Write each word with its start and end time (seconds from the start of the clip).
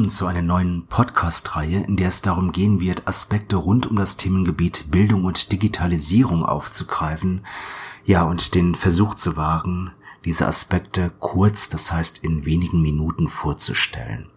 willkommen 0.00 0.16
zu 0.16 0.26
einer 0.28 0.40
neuen 0.40 0.86
Podcast-Reihe, 0.86 1.84
in 1.84 1.98
der 1.98 2.08
es 2.08 2.22
darum 2.22 2.52
gehen 2.52 2.80
wird, 2.80 3.06
Aspekte 3.06 3.56
rund 3.56 3.86
um 3.86 3.96
das 3.96 4.16
Themengebiet 4.16 4.90
Bildung 4.90 5.26
und 5.26 5.52
Digitalisierung 5.52 6.42
aufzugreifen, 6.42 7.44
ja, 8.06 8.22
und 8.22 8.54
den 8.54 8.74
Versuch 8.74 9.14
zu 9.14 9.36
wagen, 9.36 9.90
diese 10.24 10.46
Aspekte 10.46 11.12
kurz, 11.20 11.68
das 11.68 11.92
heißt 11.92 12.24
in 12.24 12.46
wenigen 12.46 12.80
Minuten 12.80 13.28
vorzustellen. 13.28 14.30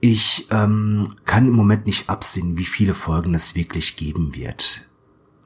Ich 0.00 0.48
ähm, 0.50 1.14
kann 1.24 1.46
im 1.46 1.54
Moment 1.54 1.86
nicht 1.86 2.10
absehen, 2.10 2.58
wie 2.58 2.64
viele 2.64 2.94
Folgen 2.94 3.32
es 3.32 3.54
wirklich 3.54 3.94
geben 3.94 4.34
wird. 4.34 4.88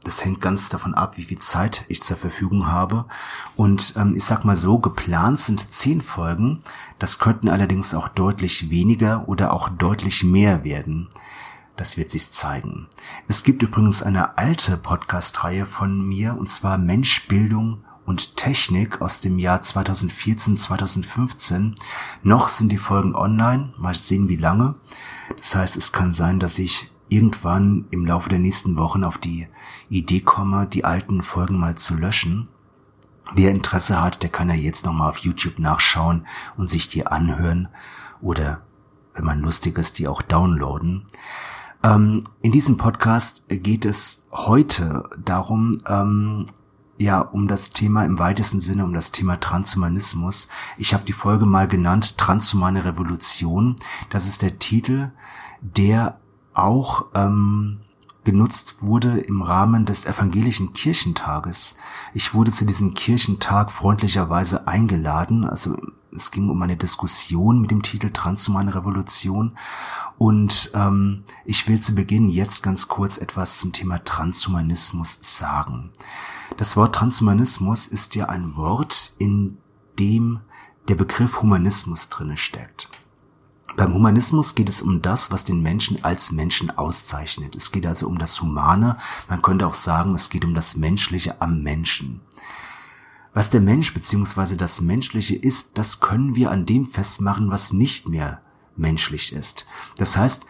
Das 0.04 0.24
hängt 0.24 0.40
ganz 0.40 0.70
davon 0.70 0.95
ab, 0.95 1.18
wie 1.18 1.24
viel 1.24 1.38
Zeit 1.38 1.84
ich 1.88 2.02
zur 2.02 2.16
Verfügung 2.16 2.66
habe. 2.68 3.04
Und 3.54 3.95
ähm, 3.96 4.16
ich 4.16 4.24
sag 4.24 4.45
mal 4.45 4.56
so, 4.56 4.78
geplant 4.78 5.38
sind 5.38 5.70
zehn 5.70 6.00
Folgen. 6.00 6.60
Das 6.98 7.18
könnten 7.18 7.48
allerdings 7.48 7.95
auch 7.95 8.08
deutlich 8.08 8.70
weniger 8.70 9.28
oder 9.28 9.52
auch 9.52 9.68
deutlich 9.68 10.24
mehr 10.24 10.64
werden. 10.64 11.08
Das 11.77 11.96
wird 11.96 12.10
sich 12.10 12.30
zeigen. 12.30 12.88
Es 13.28 13.42
gibt 13.42 13.62
übrigens 13.62 14.02
eine 14.02 14.38
alte 14.38 14.77
Podcast-Reihe 14.77 15.66
von 15.66 16.06
mir, 16.06 16.36
und 16.36 16.48
zwar 16.48 16.77
Mensch, 16.77 17.27
Bildung 17.27 17.84
und 18.05 18.36
Technik 18.36 19.00
aus 19.00 19.20
dem 19.20 19.38
Jahr 19.38 19.62
2014, 19.62 20.56
2015. 20.56 21.75
Noch 22.22 22.48
sind 22.48 22.72
die 22.72 22.78
Folgen 22.78 23.14
online. 23.14 23.72
Mal 23.78 23.94
sehen, 23.94 24.28
wie 24.28 24.36
lange. 24.36 24.75
Das 25.36 25.55
heißt, 25.55 25.77
es 25.77 25.92
kann 25.92 26.12
sein, 26.12 26.41
dass 26.41 26.58
ich 26.58 26.91
irgendwann 27.11 27.86
im 27.91 28.06
Laufe 28.06 28.28
der 28.28 28.39
nächsten 28.39 28.78
Wochen 28.78 29.05
auf 29.05 29.19
die 29.19 29.48
Idee 29.89 30.20
komme, 30.20 30.66
die 30.66 30.84
alten 30.84 31.22
Folgen 31.22 31.58
mal 31.58 31.77
zu 31.77 31.97
löschen. 31.97 32.48
Wer 33.34 33.50
Interesse 33.50 34.03
hat, 34.03 34.22
der 34.22 34.30
kann 34.30 34.48
ja 34.48 34.55
jetzt 34.55 34.86
nochmal 34.86 35.11
auf 35.11 35.19
YouTube 35.19 35.58
nachschauen 35.58 36.27
und 36.56 36.70
sich 36.70 36.88
die 36.88 37.06
anhören 37.06 37.69
oder, 38.20 38.62
wenn 39.14 39.25
man 39.25 39.41
lustig 39.41 39.78
ist, 39.78 39.98
die 39.98 40.08
auch 40.08 40.22
downloaden. 40.22 41.06
Ähm, 41.83 42.25
in 42.42 42.53
diesem 42.53 42.77
Podcast 42.77 43.44
geht 43.48 43.84
es 43.84 44.27
heute 44.33 45.08
darum, 45.22 45.81
ähm, 45.86 46.47
ja, 46.98 47.20
um 47.20 47.48
das 47.48 47.70
Thema 47.70 48.05
im 48.05 48.19
weitesten 48.19 48.61
Sinne, 48.61 48.84
um 48.84 48.92
das 48.92 49.11
Thema 49.11 49.41
Transhumanismus. 49.41 50.48
Ich 50.77 50.92
habe 50.92 51.05
die 51.06 51.14
Folge 51.14 51.47
mal 51.47 51.66
genannt 51.66 52.19
Transhumane 52.19 52.84
Revolution. 52.84 53.77
Das 54.11 54.28
ist 54.28 54.42
der 54.42 54.58
Titel, 54.58 55.11
der 55.62 56.20
auch 56.62 57.06
ähm, 57.14 57.80
genutzt 58.25 58.83
wurde 58.83 59.19
im 59.20 59.42
Rahmen 59.42 59.86
des 59.86 60.06
evangelischen 60.06 60.72
Kirchentages. 60.72 61.77
Ich 62.14 62.34
wurde 62.34 62.50
zu 62.50 62.64
diesem 62.64 62.94
Kirchentag 62.94 63.72
freundlicherweise 63.72 64.66
eingeladen. 64.66 65.44
Also 65.44 65.77
es 66.14 66.31
ging 66.31 66.50
um 66.50 66.61
eine 66.62 66.77
Diskussion 66.77 67.61
mit 67.61 67.70
dem 67.70 67.83
Titel 67.83 68.11
Transhumane 68.11 68.75
Revolution. 68.75 69.56
Und 70.19 70.72
ähm, 70.75 71.25
ich 71.44 71.66
will 71.66 71.81
zu 71.81 71.94
Beginn 71.94 72.28
jetzt 72.28 72.62
ganz 72.62 72.88
kurz 72.88 73.19
etwas 73.19 73.58
zum 73.58 73.72
Thema 73.72 74.05
Transhumanismus 74.05 75.19
sagen. 75.22 75.91
Das 76.56 76.77
Wort 76.77 76.94
Transhumanismus 76.94 77.86
ist 77.86 78.14
ja 78.16 78.28
ein 78.28 78.56
Wort, 78.56 79.12
in 79.19 79.58
dem 79.98 80.41
der 80.88 80.97
Begriff 80.97 81.41
Humanismus 81.41 82.08
drinne 82.08 82.36
steckt. 82.36 82.91
Beim 83.81 83.95
Humanismus 83.95 84.54
geht 84.54 84.69
es 84.69 84.82
um 84.82 85.00
das, 85.00 85.31
was 85.31 85.44
den 85.44 85.62
Menschen 85.62 86.04
als 86.04 86.32
Menschen 86.32 86.71
auszeichnet. 86.71 87.56
Es 87.56 87.72
geht 87.72 87.87
also 87.87 88.09
um 88.09 88.19
das 88.19 88.38
Humane. 88.43 88.99
Man 89.27 89.41
könnte 89.41 89.66
auch 89.66 89.72
sagen, 89.72 90.15
es 90.15 90.28
geht 90.28 90.44
um 90.44 90.53
das 90.53 90.77
Menschliche 90.77 91.41
am 91.41 91.62
Menschen. 91.62 92.21
Was 93.32 93.49
der 93.49 93.62
Mensch 93.62 93.94
bzw. 93.94 94.56
das 94.56 94.82
Menschliche 94.82 95.34
ist, 95.34 95.78
das 95.78 96.00
können 96.00 96.34
wir 96.34 96.50
an 96.50 96.66
dem 96.66 96.88
festmachen, 96.88 97.50
was 97.50 97.72
nicht 97.72 98.06
mehr 98.06 98.43
menschlich 98.77 99.32
ist. 99.32 99.65
Das 99.97 100.15
heißt, 100.15 100.44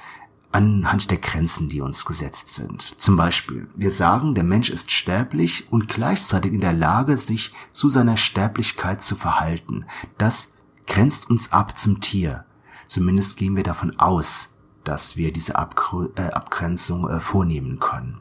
anhand 0.50 1.12
der 1.12 1.18
Grenzen, 1.18 1.68
die 1.68 1.82
uns 1.82 2.06
gesetzt 2.06 2.48
sind. 2.56 2.82
Zum 3.00 3.16
Beispiel, 3.16 3.68
wir 3.76 3.92
sagen, 3.92 4.34
der 4.34 4.42
Mensch 4.42 4.70
ist 4.70 4.90
sterblich 4.90 5.68
und 5.70 5.86
gleichzeitig 5.86 6.52
in 6.52 6.60
der 6.60 6.72
Lage, 6.72 7.16
sich 7.16 7.52
zu 7.70 7.88
seiner 7.88 8.16
Sterblichkeit 8.16 9.00
zu 9.00 9.14
verhalten. 9.14 9.84
Das 10.18 10.54
grenzt 10.88 11.30
uns 11.30 11.52
ab 11.52 11.78
zum 11.78 12.00
Tier. 12.00 12.44
Zumindest 12.90 13.36
gehen 13.36 13.54
wir 13.54 13.62
davon 13.62 14.00
aus, 14.00 14.48
dass 14.82 15.16
wir 15.16 15.32
diese 15.32 15.54
Abgr 15.54 16.08
äh, 16.16 16.32
Abgrenzung 16.32 17.08
äh, 17.08 17.20
vornehmen 17.20 17.78
können. 17.78 18.20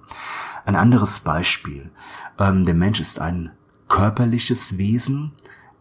Ein 0.63 0.75
anderes 0.75 1.21
Beispiel. 1.21 1.89
Ähm, 2.37 2.65
der 2.65 2.75
Mensch 2.75 2.99
ist 2.99 3.19
ein 3.19 3.49
körperliches 3.87 4.77
Wesen 4.77 5.31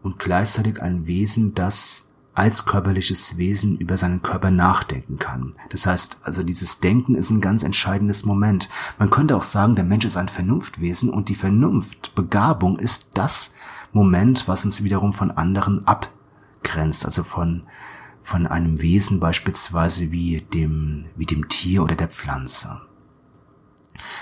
und 0.03 0.19
gleichzeitig 0.19 0.81
ein 0.81 1.07
Wesen, 1.07 1.55
das 1.55 2.09
als 2.33 2.65
körperliches 2.65 3.37
Wesen 3.37 3.77
über 3.77 3.99
seinen 3.99 4.23
Körper 4.23 4.51
nachdenken 4.51 5.19
kann. 5.19 5.55
Das 5.69 5.85
heißt, 5.85 6.21
also 6.23 6.43
dieses 6.43 6.81
Denken 6.81 7.15
ist 7.15 7.29
ein 7.29 7.43
ganz 7.43 7.65
entscheidendes 7.65 8.25
Moment. 8.25 8.71
Man 8.99 9.11
könnte 9.11 9.37
auch 9.37 9.43
sagen, 9.43 9.77
der 9.77 9.85
Mensch 9.85 10.07
ist 10.07 10.17
ein 10.17 10.29
Vernunftwesen 10.29 11.11
und 11.11 11.29
die 11.29 11.35
Vernunftbegabung 11.35 12.79
ist 12.79 13.09
das 13.13 13.53
Moment, 13.93 14.49
was 14.49 14.65
uns 14.65 14.83
wiederum 14.83 15.13
von 15.13 15.31
anderen 15.31 15.87
abgrenzt, 15.87 17.05
also 17.05 17.23
von 17.23 17.65
von 18.29 18.47
einem 18.47 18.83
Wesen 18.83 19.21
beispielsweise 19.21 20.13
wie 20.13 20.43
dem, 20.53 21.07
wie 21.17 21.25
dem 21.25 21.49
Tier 21.49 21.83
oder 21.83 21.97
der 21.97 22.09
Pflanze. 22.09 22.83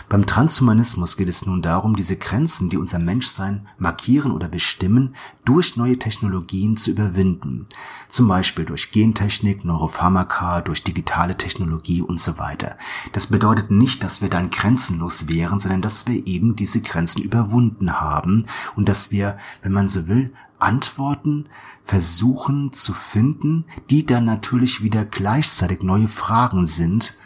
Beim 0.08 0.24
Transhumanismus 0.24 1.16
geht 1.16 1.28
es 1.28 1.44
nun 1.44 1.60
darum, 1.60 1.96
diese 1.96 2.16
Grenzen, 2.16 2.70
die 2.70 2.76
unser 2.76 3.00
Menschsein 3.00 3.66
markieren 3.78 4.30
oder 4.30 4.46
bestimmen, 4.46 5.16
durch 5.44 5.76
neue 5.76 5.98
Technologien 5.98 6.76
zu 6.76 6.92
überwinden. 6.92 7.66
Zum 8.08 8.28
Beispiel 8.28 8.64
durch 8.64 8.92
Gentechnik, 8.92 9.64
Neuropharmaka, 9.64 10.60
durch 10.60 10.84
digitale 10.84 11.36
Technologie 11.36 12.00
und 12.00 12.20
so 12.20 12.38
weiter. 12.38 12.78
Das 13.12 13.26
bedeutet 13.26 13.72
nicht, 13.72 14.04
dass 14.04 14.22
wir 14.22 14.30
dann 14.30 14.50
grenzenlos 14.50 15.28
wären, 15.28 15.58
sondern 15.58 15.82
dass 15.82 16.06
wir 16.06 16.28
eben 16.28 16.54
diese 16.54 16.80
Grenzen 16.80 17.22
überwunden 17.22 18.00
haben 18.00 18.46
und 18.76 18.88
dass 18.88 19.10
wir, 19.10 19.36
wenn 19.62 19.72
man 19.72 19.88
so 19.88 20.06
will, 20.06 20.32
Antworten 20.58 21.48
versuchen 21.84 22.72
zu 22.72 22.92
finden, 22.92 23.64
die 23.90 24.06
dann 24.06 24.24
natürlich 24.24 24.82
wieder 24.82 25.04
gleichzeitig 25.04 25.82
neue 25.82 26.08
Fragen 26.08 26.66
sind 26.66 27.16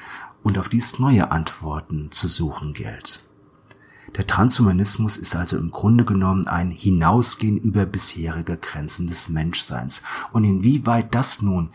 und 0.42 0.58
auf 0.58 0.68
dies 0.68 0.98
neue 0.98 1.30
Antworten 1.30 2.10
zu 2.10 2.28
suchen 2.28 2.72
gilt. 2.72 3.26
Der 4.16 4.26
Transhumanismus 4.26 5.16
ist 5.18 5.36
also 5.36 5.56
im 5.56 5.70
Grunde 5.70 6.04
genommen 6.04 6.48
ein 6.48 6.70
Hinausgehen 6.70 7.58
über 7.58 7.86
bisherige 7.86 8.56
Grenzen 8.56 9.06
des 9.06 9.28
Menschseins. 9.28 10.02
Und 10.32 10.44
inwieweit 10.44 11.14
das 11.14 11.42
nun 11.42 11.70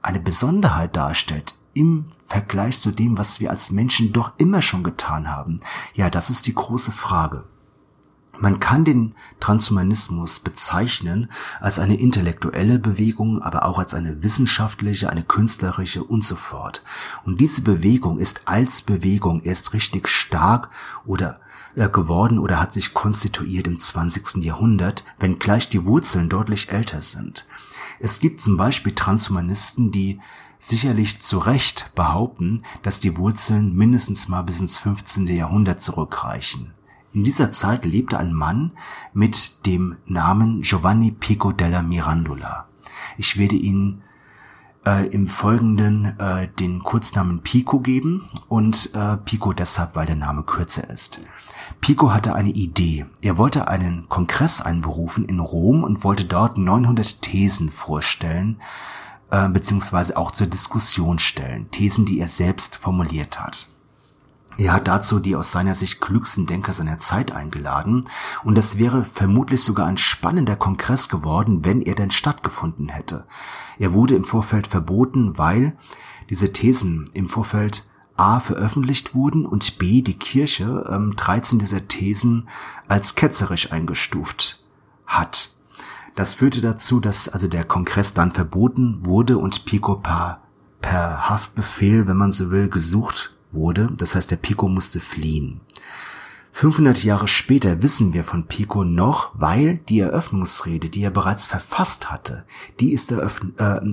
eine 0.00 0.20
Besonderheit 0.20 0.96
darstellt 0.96 1.54
im 1.74 2.06
Vergleich 2.26 2.80
zu 2.80 2.90
dem, 2.90 3.18
was 3.18 3.40
wir 3.40 3.50
als 3.50 3.70
Menschen 3.70 4.12
doch 4.12 4.32
immer 4.38 4.62
schon 4.62 4.82
getan 4.82 5.28
haben, 5.28 5.60
ja, 5.92 6.08
das 6.08 6.30
ist 6.30 6.46
die 6.46 6.54
große 6.54 6.92
Frage. 6.92 7.44
Man 8.38 8.58
kann 8.60 8.84
den 8.84 9.14
Transhumanismus 9.40 10.40
bezeichnen 10.40 11.30
als 11.60 11.78
eine 11.78 11.96
intellektuelle 11.96 12.78
Bewegung, 12.78 13.42
aber 13.42 13.64
auch 13.64 13.78
als 13.78 13.94
eine 13.94 14.22
wissenschaftliche, 14.22 15.10
eine 15.10 15.22
künstlerische 15.22 16.02
und 16.02 16.24
so 16.24 16.34
fort. 16.34 16.82
Und 17.24 17.40
diese 17.40 17.62
Bewegung 17.62 18.18
ist 18.18 18.42
als 18.46 18.82
Bewegung 18.82 19.42
erst 19.42 19.72
richtig 19.72 20.08
stark 20.08 20.70
oder 21.06 21.40
äh, 21.76 21.88
geworden 21.88 22.38
oder 22.38 22.60
hat 22.60 22.72
sich 22.72 22.94
konstituiert 22.94 23.66
im 23.66 23.78
20. 23.78 24.44
Jahrhundert, 24.44 25.04
wenngleich 25.18 25.68
die 25.68 25.84
Wurzeln 25.84 26.28
deutlich 26.28 26.70
älter 26.70 27.02
sind. 27.02 27.46
Es 28.00 28.20
gibt 28.20 28.40
zum 28.40 28.56
Beispiel 28.56 28.94
Transhumanisten, 28.94 29.92
die 29.92 30.20
sicherlich 30.58 31.20
zu 31.20 31.38
Recht 31.38 31.92
behaupten, 31.94 32.62
dass 32.82 33.00
die 33.00 33.16
Wurzeln 33.16 33.74
mindestens 33.74 34.28
mal 34.28 34.42
bis 34.42 34.60
ins 34.60 34.78
15. 34.78 35.26
Jahrhundert 35.26 35.80
zurückreichen. 35.80 36.72
In 37.14 37.22
dieser 37.22 37.52
Zeit 37.52 37.84
lebte 37.84 38.18
ein 38.18 38.32
Mann 38.32 38.72
mit 39.12 39.64
dem 39.66 39.98
Namen 40.04 40.62
Giovanni 40.62 41.12
Pico 41.12 41.52
della 41.52 41.80
Mirandola. 41.80 42.66
Ich 43.16 43.38
werde 43.38 43.54
Ihnen 43.54 44.02
äh, 44.84 45.06
im 45.06 45.28
Folgenden 45.28 46.18
äh, 46.18 46.48
den 46.48 46.82
Kurznamen 46.82 47.40
Pico 47.42 47.78
geben 47.78 48.26
und 48.48 48.96
äh, 48.96 49.16
Pico 49.18 49.52
deshalb, 49.52 49.94
weil 49.94 50.06
der 50.06 50.16
Name 50.16 50.42
kürzer 50.42 50.90
ist. 50.90 51.20
Pico 51.80 52.12
hatte 52.12 52.34
eine 52.34 52.50
Idee. 52.50 53.06
Er 53.22 53.38
wollte 53.38 53.68
einen 53.68 54.08
Kongress 54.08 54.60
einberufen 54.60 55.24
in 55.24 55.38
Rom 55.38 55.84
und 55.84 56.02
wollte 56.02 56.24
dort 56.24 56.58
900 56.58 57.22
Thesen 57.22 57.70
vorstellen, 57.70 58.60
äh, 59.30 59.48
beziehungsweise 59.48 60.16
auch 60.16 60.32
zur 60.32 60.48
Diskussion 60.48 61.20
stellen. 61.20 61.70
Thesen, 61.70 62.06
die 62.06 62.18
er 62.18 62.28
selbst 62.28 62.74
formuliert 62.74 63.38
hat. 63.38 63.73
Er 64.56 64.72
hat 64.72 64.86
dazu 64.86 65.18
die 65.18 65.34
aus 65.34 65.50
seiner 65.50 65.74
Sicht 65.74 66.00
klügsten 66.00 66.46
Denker 66.46 66.72
seiner 66.72 66.98
Zeit 66.98 67.32
eingeladen 67.32 68.08
und 68.44 68.56
es 68.56 68.78
wäre 68.78 69.04
vermutlich 69.04 69.62
sogar 69.62 69.86
ein 69.86 69.96
spannender 69.96 70.56
Kongress 70.56 71.08
geworden, 71.08 71.64
wenn 71.64 71.82
er 71.82 71.94
denn 71.94 72.10
stattgefunden 72.10 72.88
hätte. 72.88 73.26
Er 73.78 73.92
wurde 73.92 74.14
im 74.14 74.24
Vorfeld 74.24 74.66
verboten, 74.66 75.36
weil 75.38 75.76
diese 76.30 76.52
Thesen 76.52 77.10
im 77.14 77.28
Vorfeld 77.28 77.88
A 78.16 78.38
veröffentlicht 78.38 79.14
wurden 79.14 79.44
und 79.44 79.78
B 79.78 80.00
die 80.00 80.16
Kirche 80.16 80.88
ähm, 80.88 81.16
13 81.16 81.58
dieser 81.58 81.88
Thesen 81.88 82.48
als 82.86 83.16
ketzerisch 83.16 83.72
eingestuft 83.72 84.62
hat. 85.04 85.50
Das 86.14 86.34
führte 86.34 86.60
dazu, 86.60 87.00
dass 87.00 87.28
also 87.28 87.48
der 87.48 87.64
Kongress 87.64 88.14
dann 88.14 88.30
verboten 88.30 89.04
wurde 89.04 89.36
und 89.36 89.64
Pico 89.64 89.96
per, 89.96 90.42
per 90.80 91.28
Haftbefehl, 91.28 92.06
wenn 92.06 92.16
man 92.16 92.30
so 92.30 92.52
will, 92.52 92.68
gesucht 92.68 93.33
wurde. 93.54 93.88
Das 93.96 94.14
heißt, 94.14 94.30
der 94.30 94.36
Pico 94.36 94.68
musste 94.68 95.00
fliehen. 95.00 95.60
500 96.52 97.02
Jahre 97.02 97.26
später 97.26 97.82
wissen 97.82 98.12
wir 98.12 98.22
von 98.22 98.46
Pico 98.46 98.84
noch, 98.84 99.32
weil 99.34 99.78
die 99.88 99.98
Eröffnungsrede, 99.98 100.88
die 100.88 101.02
er 101.02 101.10
bereits 101.10 101.46
verfasst 101.46 102.12
hatte, 102.12 102.46
die 102.78 102.92
ist 102.92 103.10
äh, 103.10 103.26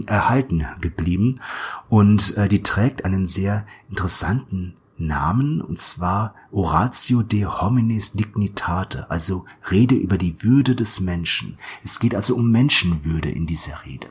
erhalten 0.06 0.68
geblieben 0.80 1.42
und 1.90 2.38
äh, 2.38 2.48
die 2.48 2.62
trägt 2.62 3.04
einen 3.04 3.26
sehr 3.26 3.66
interessanten 3.90 4.76
Namen, 5.00 5.60
und 5.62 5.80
zwar 5.80 6.36
Oratio 6.52 7.24
de 7.24 7.46
homines 7.46 8.14
dignitate, 8.14 9.10
also 9.10 9.46
Rede 9.72 9.96
über 9.96 10.20
die 10.20 10.44
Würde 10.44 10.76
des 10.76 11.00
Menschen. 11.00 11.58
Es 11.84 12.00
geht 12.00 12.14
also 12.14 12.36
um 12.36 12.52
Menschenwürde 12.52 13.30
in 13.30 13.48
dieser 13.48 13.86
Rede. 13.86 14.08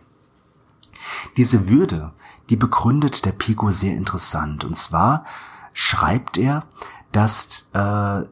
Diese 1.36 1.68
Würde, 1.68 2.12
die 2.50 2.56
begründet 2.56 3.24
der 3.24 3.32
Pico 3.32 3.70
sehr 3.70 3.94
interessant, 3.94 4.64
und 4.64 4.76
zwar 4.76 5.24
schreibt 5.72 6.36
er, 6.36 6.64
dass 7.12 7.70
äh, 7.72 8.22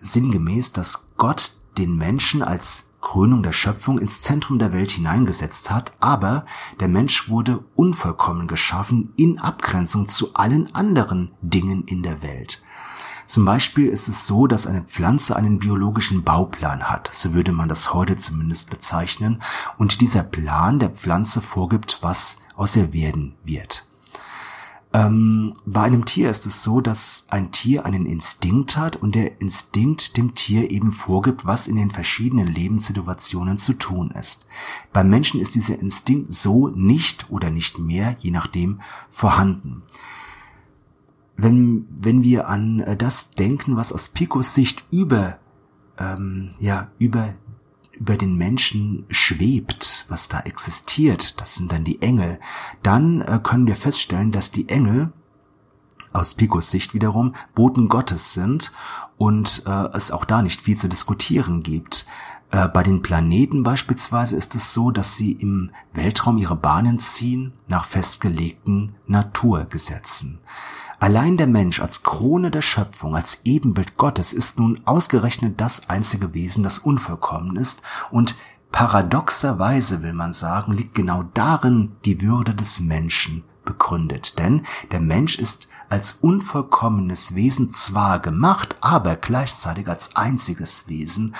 sinngemäß, 0.00 0.72
dass 0.72 1.08
Gott 1.16 1.52
den 1.78 1.96
Menschen 1.96 2.42
als 2.42 2.90
Krönung 3.00 3.42
der 3.42 3.52
Schöpfung 3.52 3.98
ins 3.98 4.22
Zentrum 4.22 4.58
der 4.58 4.72
Welt 4.72 4.92
hineingesetzt 4.92 5.70
hat, 5.70 5.92
aber 6.00 6.46
der 6.80 6.88
Mensch 6.88 7.28
wurde 7.28 7.62
unvollkommen 7.74 8.48
geschaffen 8.48 9.12
in 9.16 9.38
Abgrenzung 9.38 10.08
zu 10.08 10.34
allen 10.34 10.74
anderen 10.74 11.32
Dingen 11.42 11.84
in 11.84 12.02
der 12.02 12.22
Welt. 12.22 12.62
Zum 13.26 13.44
Beispiel 13.44 13.88
ist 13.88 14.08
es 14.08 14.26
so, 14.26 14.46
dass 14.46 14.66
eine 14.66 14.82
Pflanze 14.82 15.36
einen 15.36 15.58
biologischen 15.58 16.24
Bauplan 16.24 16.90
hat, 16.90 17.10
so 17.12 17.32
würde 17.34 17.52
man 17.52 17.68
das 17.68 17.94
heute 17.94 18.16
zumindest 18.16 18.70
bezeichnen, 18.70 19.42
und 19.78 20.00
dieser 20.00 20.22
Plan 20.22 20.78
der 20.78 20.90
Pflanze 20.90 21.40
vorgibt, 21.40 21.98
was 22.02 22.43
aus 22.56 22.76
ihr 22.76 22.92
werden 22.92 23.34
wird. 23.44 23.86
Ähm, 24.94 25.54
bei 25.66 25.82
einem 25.82 26.04
Tier 26.04 26.30
ist 26.30 26.46
es 26.46 26.62
so, 26.62 26.80
dass 26.80 27.26
ein 27.28 27.50
Tier 27.50 27.84
einen 27.84 28.06
Instinkt 28.06 28.76
hat 28.76 28.94
und 28.94 29.16
der 29.16 29.40
Instinkt 29.40 30.16
dem 30.16 30.36
Tier 30.36 30.70
eben 30.70 30.92
vorgibt, 30.92 31.44
was 31.44 31.66
in 31.66 31.74
den 31.74 31.90
verschiedenen 31.90 32.46
Lebenssituationen 32.46 33.58
zu 33.58 33.72
tun 33.72 34.12
ist. 34.12 34.46
Beim 34.92 35.10
Menschen 35.10 35.40
ist 35.40 35.56
dieser 35.56 35.80
Instinkt 35.80 36.32
so 36.32 36.68
nicht 36.68 37.28
oder 37.28 37.50
nicht 37.50 37.80
mehr, 37.80 38.16
je 38.20 38.30
nachdem, 38.30 38.82
vorhanden. 39.08 39.82
Wenn, 41.36 41.88
wenn 41.90 42.22
wir 42.22 42.48
an 42.48 42.78
äh, 42.78 42.96
das 42.96 43.32
denken, 43.32 43.74
was 43.74 43.92
aus 43.92 44.10
Picos 44.10 44.54
Sicht 44.54 44.84
über, 44.92 45.40
ähm, 45.98 46.50
ja, 46.60 46.92
über 47.00 47.34
über 47.98 48.16
den 48.16 48.36
Menschen 48.36 49.06
schwebt, 49.08 50.06
was 50.08 50.28
da 50.28 50.40
existiert, 50.40 51.40
das 51.40 51.54
sind 51.54 51.72
dann 51.72 51.84
die 51.84 52.02
Engel, 52.02 52.40
dann 52.82 53.20
äh, 53.20 53.40
können 53.42 53.66
wir 53.66 53.76
feststellen, 53.76 54.32
dass 54.32 54.50
die 54.50 54.68
Engel 54.68 55.12
aus 56.12 56.34
Picos 56.34 56.70
Sicht 56.70 56.94
wiederum 56.94 57.34
Boten 57.54 57.88
Gottes 57.88 58.34
sind 58.34 58.72
und 59.16 59.64
äh, 59.66 59.88
es 59.94 60.10
auch 60.10 60.24
da 60.24 60.42
nicht 60.42 60.62
viel 60.62 60.76
zu 60.76 60.88
diskutieren 60.88 61.62
gibt. 61.62 62.06
Äh, 62.50 62.68
bei 62.68 62.82
den 62.82 63.02
Planeten 63.02 63.62
beispielsweise 63.62 64.36
ist 64.36 64.54
es 64.54 64.72
so, 64.72 64.90
dass 64.90 65.16
sie 65.16 65.32
im 65.32 65.70
Weltraum 65.92 66.38
ihre 66.38 66.56
Bahnen 66.56 66.98
ziehen 66.98 67.52
nach 67.66 67.84
festgelegten 67.84 68.94
Naturgesetzen. 69.06 70.38
Allein 71.04 71.36
der 71.36 71.46
Mensch 71.46 71.80
als 71.80 72.02
Krone 72.02 72.50
der 72.50 72.62
Schöpfung, 72.62 73.14
als 73.14 73.42
Ebenbild 73.44 73.98
Gottes 73.98 74.32
ist 74.32 74.58
nun 74.58 74.80
ausgerechnet 74.86 75.60
das 75.60 75.90
einzige 75.90 76.32
Wesen, 76.32 76.64
das 76.64 76.78
unvollkommen 76.78 77.56
ist 77.56 77.82
und 78.10 78.36
paradoxerweise 78.72 80.02
will 80.02 80.14
man 80.14 80.32
sagen, 80.32 80.72
liegt 80.72 80.94
genau 80.94 81.24
darin 81.34 81.94
die 82.06 82.22
Würde 82.22 82.54
des 82.54 82.80
Menschen 82.80 83.44
begründet. 83.66 84.38
Denn 84.38 84.62
der 84.92 85.00
Mensch 85.00 85.38
ist 85.38 85.68
als 85.90 86.12
unvollkommenes 86.22 87.34
Wesen 87.34 87.68
zwar 87.68 88.18
gemacht, 88.18 88.78
aber 88.80 89.16
gleichzeitig 89.16 89.88
als 89.88 90.16
einziges 90.16 90.88
Wesen 90.88 91.34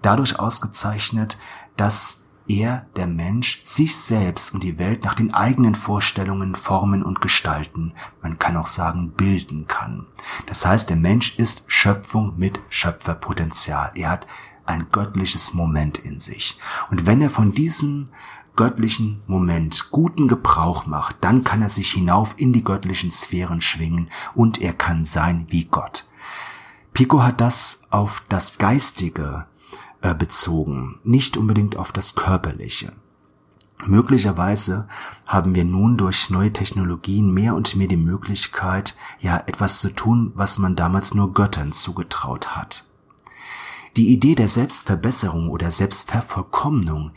dadurch 0.00 0.38
ausgezeichnet, 0.38 1.36
dass 1.76 2.19
er, 2.50 2.86
der 2.96 3.06
Mensch, 3.06 3.60
sich 3.64 3.96
selbst 3.96 4.52
und 4.52 4.64
die 4.64 4.78
Welt 4.78 5.04
nach 5.04 5.14
den 5.14 5.32
eigenen 5.32 5.74
Vorstellungen 5.76 6.56
formen 6.56 7.02
und 7.04 7.20
gestalten, 7.20 7.92
man 8.22 8.38
kann 8.38 8.56
auch 8.56 8.66
sagen 8.66 9.12
bilden 9.12 9.68
kann. 9.68 10.06
Das 10.46 10.66
heißt, 10.66 10.90
der 10.90 10.96
Mensch 10.96 11.38
ist 11.38 11.64
Schöpfung 11.68 12.34
mit 12.36 12.60
Schöpferpotenzial. 12.68 13.92
Er 13.94 14.10
hat 14.10 14.26
ein 14.66 14.86
göttliches 14.90 15.54
Moment 15.54 15.98
in 15.98 16.18
sich. 16.18 16.58
Und 16.90 17.06
wenn 17.06 17.20
er 17.20 17.30
von 17.30 17.52
diesem 17.52 18.08
göttlichen 18.56 19.22
Moment 19.26 19.90
guten 19.90 20.26
Gebrauch 20.26 20.86
macht, 20.86 21.16
dann 21.20 21.44
kann 21.44 21.62
er 21.62 21.68
sich 21.68 21.92
hinauf 21.92 22.34
in 22.36 22.52
die 22.52 22.64
göttlichen 22.64 23.10
Sphären 23.10 23.60
schwingen 23.60 24.10
und 24.34 24.60
er 24.60 24.72
kann 24.72 25.04
sein 25.04 25.46
wie 25.50 25.66
Gott. 25.66 26.06
Pico 26.92 27.22
hat 27.22 27.40
das 27.40 27.84
auf 27.90 28.24
das 28.28 28.58
Geistige 28.58 29.46
äh, 30.02 30.14
bezogen, 30.14 30.98
nicht 31.04 31.36
unbedingt 31.36 31.76
auf 31.76 31.92
das 31.92 32.14
Körperliche. 32.14 32.92
Möglicherweise 33.86 34.88
haben 35.26 35.54
wir 35.54 35.64
nun 35.64 35.96
durch 35.96 36.30
neue 36.30 36.52
Technologien 36.52 37.32
mehr 37.32 37.54
und 37.54 37.76
mehr 37.76 37.88
die 37.88 37.96
Möglichkeit, 37.96 38.96
ja 39.20 39.42
etwas 39.46 39.80
zu 39.80 39.90
tun, 39.94 40.32
was 40.34 40.58
man 40.58 40.76
damals 40.76 41.14
nur 41.14 41.32
Göttern 41.32 41.72
zugetraut 41.72 42.56
hat. 42.56 42.84
Die 43.96 44.12
Idee 44.12 44.34
der 44.34 44.48
Selbstverbesserung 44.48 45.48
oder 45.48 45.70
Selbstvervollkommnung 45.70 47.12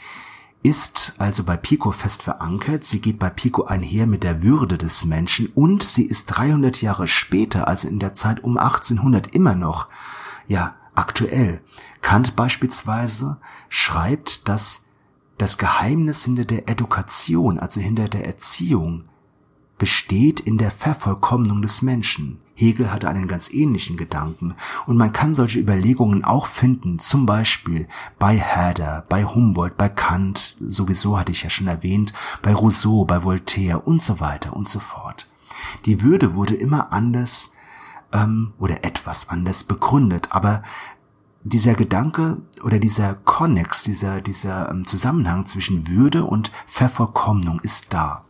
ist 0.63 1.15
also 1.17 1.43
bei 1.43 1.57
Pico 1.57 1.91
fest 1.91 2.23
verankert, 2.23 2.85
sie 2.85 3.01
geht 3.01 3.19
bei 3.19 3.29
Pico 3.29 3.65
einher 3.65 4.07
mit 4.07 4.23
der 4.23 4.41
Würde 4.41 4.77
des 4.77 5.03
Menschen 5.03 5.47
und 5.53 5.83
sie 5.83 6.05
ist 6.05 6.27
300 6.27 6.81
Jahre 6.81 7.07
später, 7.07 7.67
also 7.67 7.89
in 7.89 7.99
der 7.99 8.13
Zeit 8.13 8.43
um 8.43 8.57
1800 8.57 9.35
immer 9.35 9.55
noch, 9.55 9.89
ja, 10.47 10.75
aktuell. 10.95 11.61
Kant 12.01 12.35
beispielsweise 12.35 13.37
schreibt, 13.69 14.47
dass 14.49 14.85
das 15.37 15.57
Geheimnis 15.57 16.25
hinter 16.25 16.45
der 16.45 16.69
Education, 16.69 17.59
also 17.59 17.81
hinter 17.81 18.07
der 18.09 18.25
Erziehung, 18.25 19.05
besteht 19.77 20.39
in 20.39 20.57
der 20.57 20.71
Vervollkommnung 20.71 21.61
des 21.61 21.81
Menschen. 21.81 22.39
Hegel 22.55 22.91
hatte 22.91 23.09
einen 23.09 23.27
ganz 23.27 23.51
ähnlichen 23.51 23.97
Gedanken 23.97 24.53
und 24.85 24.95
man 24.95 25.11
kann 25.11 25.33
solche 25.33 25.59
Überlegungen 25.59 26.23
auch 26.23 26.45
finden, 26.45 26.99
zum 26.99 27.25
Beispiel 27.25 27.87
bei 28.19 28.37
Herder, 28.37 29.03
bei 29.09 29.25
Humboldt, 29.25 29.75
bei 29.75 29.89
Kant, 29.89 30.55
sowieso 30.61 31.17
hatte 31.17 31.31
ich 31.31 31.43
ja 31.43 31.49
schon 31.49 31.67
erwähnt, 31.67 32.13
bei 32.43 32.53
Rousseau, 32.53 33.05
bei 33.05 33.23
Voltaire 33.23 33.87
und 33.87 34.01
so 34.01 34.19
weiter 34.19 34.55
und 34.55 34.67
so 34.67 34.79
fort. 34.79 35.27
Die 35.85 36.03
Würde 36.03 36.35
wurde 36.35 36.53
immer 36.53 36.93
anders 36.93 37.53
ähm, 38.13 38.53
oder 38.57 38.85
etwas 38.85 39.29
anders 39.29 39.63
begründet, 39.63 40.29
aber 40.31 40.63
dieser 41.43 41.73
Gedanke 41.73 42.37
oder 42.63 42.79
dieser 42.79 43.15
Konnex, 43.15 43.83
dieser, 43.83 44.21
dieser 44.21 44.69
ähm, 44.69 44.87
Zusammenhang 44.87 45.45
zwischen 45.45 45.89
Würde 45.89 46.23
und 46.23 46.51
Vervollkommnung 46.67 47.59
ist 47.59 47.93
da. 47.93 48.23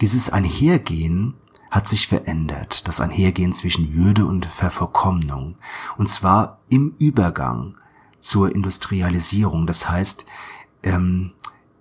Dieses 0.00 0.30
Einhergehen 0.30 1.34
hat 1.70 1.86
sich 1.86 2.08
verändert, 2.08 2.88
das 2.88 3.00
Einhergehen 3.00 3.52
zwischen 3.52 3.92
Würde 3.92 4.24
und 4.24 4.46
Vervollkommnung, 4.46 5.56
und 5.98 6.08
zwar 6.08 6.60
im 6.70 6.94
Übergang 6.98 7.76
zur 8.18 8.54
Industrialisierung, 8.54 9.66
das 9.66 9.88
heißt 9.90 10.24
ähm, 10.82 11.32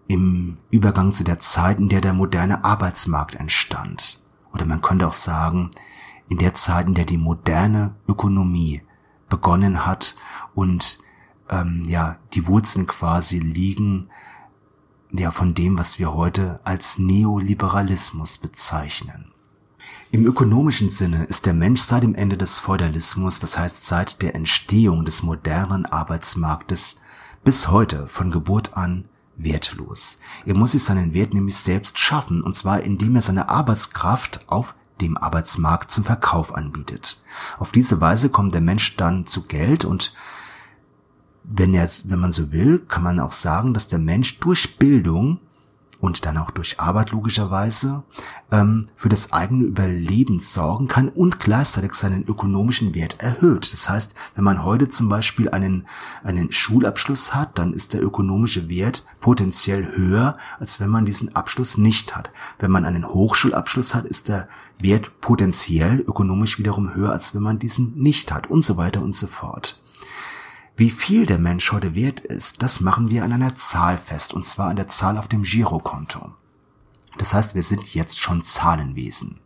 im 0.08 0.58
Übergang 0.72 1.14
zu 1.14 1.24
der 1.24 1.40
Zeit, 1.40 1.80
in 1.80 1.90
der 1.90 2.02
der 2.02 2.14
moderne 2.14 2.66
Arbeitsmarkt 2.66 3.36
entstand. 3.36 4.22
Oder 4.54 4.66
man 4.66 4.82
könnte 4.82 5.08
auch 5.08 5.14
sagen, 5.14 5.70
in 6.29 6.38
der 6.38 6.53
Zeit, 6.53 6.88
in 6.88 6.96
der 6.96 7.05
die 7.05 7.17
moderne 7.17 7.96
Ökonomie 8.07 8.81
begonnen 9.29 9.86
hat 9.86 10.15
und 10.55 11.00
ähm, 11.50 11.84
ja 11.88 12.17
die 12.34 12.48
Wurzeln 12.48 12.88
quasi 12.88 13.39
liegen 13.39 14.10
ja 15.12 15.31
von 15.31 15.53
dem, 15.53 15.77
was 15.77 16.00
wir 16.00 16.13
heute 16.13 16.60
als 16.63 16.98
Neoliberalismus 17.00 18.38
bezeichnen. 18.38 19.31
Im 20.12 20.25
ökonomischen 20.25 20.89
Sinne 20.89 21.25
ist 21.25 21.46
der 21.46 21.53
Mensch 21.53 21.81
seit 21.81 22.03
dem 22.03 22.15
Ende 22.15 22.38
des 22.38 22.60
Feudalismus, 22.60 23.39
das 23.39 23.57
heißt 23.57 23.86
seit 23.86 24.22
der 24.22 24.36
Entstehung 24.36 25.05
des 25.05 25.24
modernen 25.24 25.86
Arbeitsmarktes, 25.86 27.01
bis 27.43 27.69
heute 27.69 28.07
von 28.07 28.31
Geburt 28.31 28.75
an 28.75 29.05
wertlos. 29.36 30.19
Er 30.46 30.55
muss 30.55 30.72
sich 30.72 30.84
seinen 30.84 31.13
Wert 31.13 31.34
nämlich 31.34 31.57
selbst 31.57 32.00
schaffen, 32.00 32.41
und 32.41 32.55
zwar 32.55 32.81
indem 32.81 33.15
er 33.15 33.22
seine 33.22 33.50
Arbeitskraft 33.50 34.46
auf 34.48 34.75
dem 35.01 35.18
Arbeitsmarkt 35.18 35.92
zum 35.92 36.04
Verkauf 36.04 36.54
anbietet. 36.56 37.22
Auf 37.60 37.72
diese 37.72 38.01
Weise 38.01 38.30
kommt 38.30 38.54
der 38.54 38.62
Mensch 38.62 38.96
dann 38.98 39.25
zu 39.25 39.48
Geld 39.48 39.86
und 39.86 40.16
wenn 41.44 41.74
er, 41.74 41.88
wenn 42.06 42.20
man 42.20 42.34
so 42.34 42.51
will, 42.51 42.80
kann 42.80 43.04
man 43.04 43.20
auch 43.20 43.32
sagen, 43.32 43.74
dass 43.74 43.88
der 43.88 44.00
Mensch 44.00 44.39
durch 44.39 44.77
Bildung 44.77 45.39
und 46.00 46.25
dann 46.25 46.38
auch 46.38 46.51
durch 46.51 46.80
Arbeit 46.80 47.12
logischerweise 47.12 48.04
ähm, 48.51 48.89
für 48.96 49.10
das 49.10 49.34
eigene 49.34 49.63
Überleben 49.63 50.39
sorgen 50.39 50.88
kann 50.88 51.10
und 51.10 51.39
gleichzeitig 51.39 51.94
seinen 51.94 52.25
ökonomischen 52.27 52.94
Wert 52.96 53.20
erhöht. 53.20 53.72
Das 53.74 53.89
heißt, 53.89 54.16
wenn 54.36 54.44
man 54.44 54.63
heute 54.63 54.88
zum 54.89 55.10
Beispiel 55.10 55.50
einen, 55.50 55.88
einen 56.24 56.51
Schulabschluss 56.51 57.34
hat, 57.34 57.58
dann 57.58 57.74
ist 57.74 57.94
der 57.94 58.04
ökonomische 58.04 58.70
Wert 58.70 59.06
potenziell 59.22 59.96
höher, 59.96 60.38
als 60.60 60.80
wenn 60.80 60.89
man 60.89 61.06
diesen 61.06 61.36
Abschluss 61.36 61.77
nicht 61.77 62.16
hat. 62.16 62.32
Wenn 62.60 62.72
man 62.72 62.86
einen 62.86 63.08
Hochschulabschluss 63.08 63.96
hat, 63.96 64.06
ist 64.06 64.27
der 64.27 64.48
Wert 64.80 65.22
potenziell 65.22 66.00
ökonomisch 66.01 66.60
wiederum 66.60 66.94
höher, 66.94 67.12
als 67.12 67.34
wenn 67.34 67.42
man 67.42 67.60
diesen 67.60 67.96
nicht 67.96 68.32
hat 68.32 68.48
und 68.48 68.62
so 68.62 68.77
weiter 68.77 69.01
und 69.01 69.16
so 69.16 69.27
fort. 69.27 69.82
Wie 70.79 70.91
viel 70.91 71.25
der 71.25 71.39
Mensch 71.39 71.72
heute 71.72 71.96
wert 71.96 72.19
ist, 72.19 72.62
das 72.62 72.81
machen 72.81 73.10
wir 73.10 73.24
an 73.24 73.34
einer 73.34 73.55
Zahl 73.55 73.98
fest, 73.98 74.36
und 74.36 74.46
zwar 74.46 74.69
an 74.69 74.75
der 74.75 74.88
Zahl 74.88 75.17
auf 75.17 75.27
dem 75.27 75.41
Girokonto. 75.41 76.34
Das 77.17 77.34
heißt, 77.34 77.55
wir 77.55 77.63
sind 77.63 77.96
jetzt 77.96 78.19
schon 78.19 78.43
Zahlenwesen. 78.43 79.39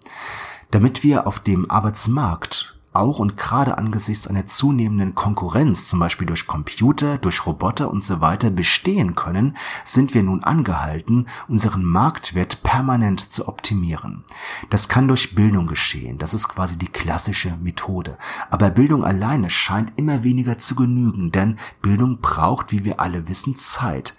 Damit 0.71 1.03
wir 1.03 1.27
auf 1.27 1.39
dem 1.39 1.71
Arbeitsmarkt 1.71 2.77
auch 2.93 3.19
und 3.19 3.37
gerade 3.37 3.77
angesichts 3.77 4.27
einer 4.27 4.47
zunehmenden 4.47 5.15
Konkurrenz, 5.15 5.87
zum 5.87 5.99
Beispiel 5.99 6.27
durch 6.27 6.47
Computer, 6.47 7.17
durch 7.17 7.45
Roboter 7.45 7.89
und 7.89 8.03
so 8.03 8.21
weiter, 8.21 8.49
bestehen 8.49 9.15
können, 9.15 9.57
sind 9.85 10.13
wir 10.13 10.23
nun 10.23 10.43
angehalten, 10.43 11.27
unseren 11.47 11.85
Marktwert 11.85 12.63
permanent 12.63 13.19
zu 13.19 13.47
optimieren. 13.47 14.23
Das 14.69 14.89
kann 14.89 15.07
durch 15.07 15.35
Bildung 15.35 15.67
geschehen, 15.67 16.17
das 16.17 16.33
ist 16.33 16.49
quasi 16.49 16.77
die 16.77 16.87
klassische 16.87 17.55
Methode. 17.61 18.17
Aber 18.49 18.69
Bildung 18.69 19.03
alleine 19.03 19.49
scheint 19.49 19.93
immer 19.95 20.23
weniger 20.23 20.57
zu 20.57 20.75
genügen, 20.75 21.31
denn 21.31 21.57
Bildung 21.81 22.19
braucht, 22.21 22.71
wie 22.71 22.83
wir 22.83 22.99
alle 22.99 23.27
wissen, 23.27 23.55
Zeit. 23.55 24.15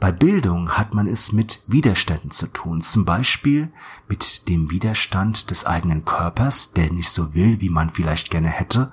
Bei 0.00 0.12
Bildung 0.12 0.70
hat 0.70 0.94
man 0.94 1.06
es 1.06 1.32
mit 1.32 1.62
Widerständen 1.66 2.30
zu 2.30 2.46
tun, 2.46 2.80
zum 2.80 3.04
Beispiel 3.04 3.70
mit 4.08 4.48
dem 4.48 4.70
Widerstand 4.70 5.50
des 5.50 5.66
eigenen 5.66 6.06
Körpers, 6.06 6.72
der 6.72 6.90
nicht 6.90 7.10
so 7.10 7.34
will, 7.34 7.60
wie 7.60 7.68
man 7.68 7.90
vielleicht 7.90 8.30
gerne 8.30 8.48
hätte, 8.48 8.90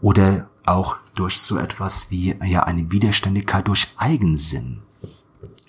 oder 0.00 0.48
auch 0.64 0.96
durch 1.16 1.38
so 1.38 1.58
etwas 1.58 2.12
wie 2.12 2.36
ja 2.44 2.62
eine 2.62 2.92
Widerständigkeit 2.92 3.66
durch 3.66 3.88
Eigensinn. 3.96 4.82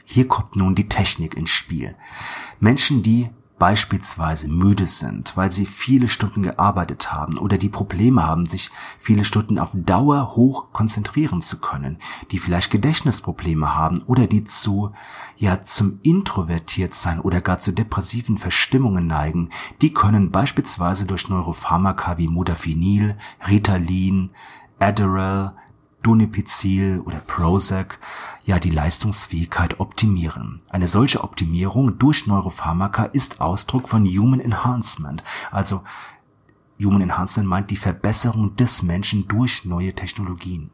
Hier 0.05 0.27
kommt 0.27 0.55
nun 0.55 0.75
die 0.75 0.88
Technik 0.88 1.35
ins 1.35 1.49
Spiel. 1.49 1.95
Menschen, 2.59 3.01
die 3.01 3.29
beispielsweise 3.59 4.47
müde 4.47 4.87
sind, 4.87 5.35
weil 5.35 5.51
sie 5.51 5.65
viele 5.65 6.07
Stunden 6.07 6.41
gearbeitet 6.41 7.11
haben 7.11 7.37
oder 7.37 7.57
die 7.57 7.69
Probleme 7.69 8.25
haben, 8.25 8.45
sich 8.45 8.71
viele 8.99 9.25
Stunden 9.25 9.59
auf 9.59 9.71
Dauer 9.73 10.35
hoch 10.35 10.71
konzentrieren 10.71 11.41
zu 11.41 11.59
können, 11.59 11.99
die 12.31 12.39
vielleicht 12.39 12.71
Gedächtnisprobleme 12.71 13.75
haben 13.75 14.01
oder 14.07 14.25
die 14.25 14.45
zu, 14.45 14.91
ja, 15.37 15.61
zum 15.61 15.99
introvertiert 16.01 16.93
sein 16.93 17.19
oder 17.19 17.41
gar 17.41 17.59
zu 17.59 17.73
depressiven 17.73 18.37
Verstimmungen 18.37 19.05
neigen, 19.05 19.49
die 19.81 19.93
können 19.93 20.31
beispielsweise 20.31 21.05
durch 21.05 21.29
Neuropharmaka 21.29 22.17
wie 22.17 22.29
Modafinil, 22.29 23.17
Ritalin, 23.47 24.31
Adderall, 24.79 25.53
Donepezil 26.01 27.01
oder 27.01 27.17
Prozac 27.19 27.99
ja 28.46 28.60
die 28.60 28.69
Leistungsfähigkeit 28.69 29.79
optimieren. 29.79 30.62
Eine 30.69 30.88
solche 30.88 31.24
Optimierung 31.24 32.00
durch 32.00 32.27
Neuropharmaka 32.27 33.05
ist 33.05 33.41
Ausdruck 33.41 33.89
von 33.89 34.05
Human 34.05 34.39
Enhancement. 34.39 35.24
Also 35.51 35.84
Human 36.81 37.01
Enhancement 37.01 37.50
meint 37.50 37.72
die 37.72 37.77
Verbesserung 37.77 38.55
des 38.55 38.84
Menschen 38.84 39.27
durch 39.27 39.65
neue 39.65 39.93
Technologien. 39.93 40.72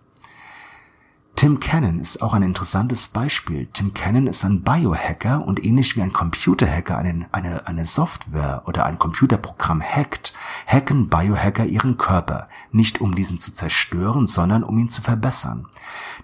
Tim 1.35 1.59
Cannon 1.59 1.99
ist 1.99 2.21
auch 2.21 2.33
ein 2.33 2.43
interessantes 2.43 3.09
Beispiel. 3.09 3.67
Tim 3.73 3.93
Cannon 3.93 4.27
ist 4.27 4.45
ein 4.45 4.61
Biohacker 4.61 5.45
und 5.45 5.63
ähnlich 5.65 5.97
wie 5.97 6.01
ein 6.01 6.13
Computerhacker 6.13 6.97
eine, 6.97 7.27
eine, 7.33 7.67
eine 7.67 7.83
Software 7.83 8.63
oder 8.65 8.85
ein 8.85 8.97
Computerprogramm 8.97 9.81
hackt, 9.81 10.33
hacken 10.65 11.09
Biohacker 11.09 11.65
ihren 11.65 11.97
Körper, 11.97 12.47
nicht 12.71 13.01
um 13.01 13.15
diesen 13.15 13.37
zu 13.37 13.51
zerstören, 13.51 14.27
sondern 14.27 14.63
um 14.63 14.79
ihn 14.79 14.87
zu 14.87 15.01
verbessern. 15.01 15.67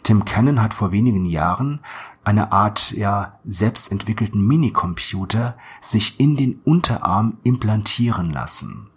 Tim 0.04 0.24
Cannon 0.24 0.62
hat 0.62 0.74
vor 0.74 0.94
wenigen 0.94 1.26
Jahren 1.26 1.82
eine 2.24 2.54
Art 2.54 2.92
ja 2.92 3.38
selbstentwickelten 3.44 4.48
Minicomputer 4.48 5.58
sich 5.82 6.22
in 6.22 6.38
den 6.38 6.62
Unterarm 6.64 7.38
implantieren 7.44 8.32
lassen. 8.32 8.91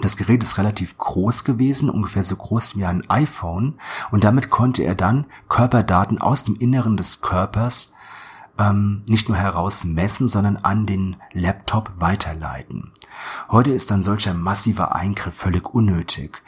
Das 0.00 0.16
Gerät 0.16 0.42
ist 0.42 0.56
relativ 0.56 0.96
groß 0.96 1.44
gewesen, 1.44 1.90
ungefähr 1.90 2.22
so 2.22 2.36
groß 2.36 2.76
wie 2.76 2.86
ein 2.86 3.08
iPhone, 3.10 3.78
und 4.10 4.24
damit 4.24 4.50
konnte 4.50 4.82
er 4.82 4.94
dann 4.94 5.26
Körperdaten 5.48 6.20
aus 6.20 6.44
dem 6.44 6.56
Inneren 6.56 6.96
des 6.96 7.20
Körpers 7.20 7.92
ähm, 8.58 9.02
nicht 9.06 9.28
nur 9.28 9.36
heraus 9.36 9.84
messen, 9.84 10.28
sondern 10.28 10.56
an 10.56 10.86
den 10.86 11.16
Laptop 11.32 11.92
weiterleiten. 11.96 12.92
Heute 13.50 13.72
ist 13.72 13.90
ein 13.92 14.02
solcher 14.02 14.34
massiver 14.34 14.94
Eingriff 14.94 15.34
völlig 15.34 15.74
unnötig. 15.74 16.42